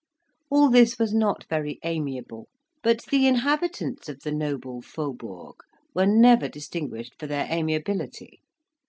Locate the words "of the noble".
4.09-4.81